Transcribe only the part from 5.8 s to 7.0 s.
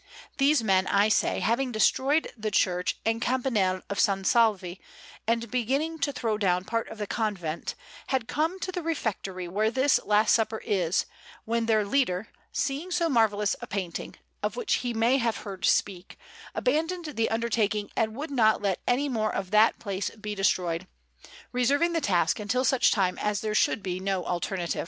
to throw down part of